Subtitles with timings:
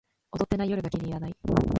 [0.31, 1.35] 踊ってない夜が気に入らない